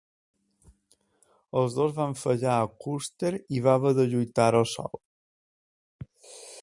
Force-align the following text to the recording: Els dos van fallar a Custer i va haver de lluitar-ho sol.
Els 1.59 1.75
dos 1.79 1.93
van 1.99 2.17
fallar 2.21 2.55
a 2.61 2.71
Custer 2.85 3.33
i 3.57 3.61
va 3.67 3.77
haver 3.81 3.93
de 4.01 4.07
lluitar-ho 4.15 4.63
sol. 4.75 5.01